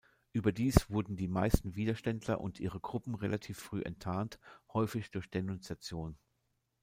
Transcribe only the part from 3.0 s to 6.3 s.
relativ früh enttarnt, häufig durch Denunziation.